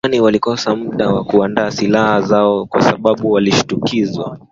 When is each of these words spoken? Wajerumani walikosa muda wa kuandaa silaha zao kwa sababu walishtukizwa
Wajerumani 0.03 0.25
walikosa 0.25 0.75
muda 0.75 1.09
wa 1.09 1.23
kuandaa 1.23 1.71
silaha 1.71 2.21
zao 2.21 2.65
kwa 2.65 2.81
sababu 2.81 3.31
walishtukizwa 3.31 4.39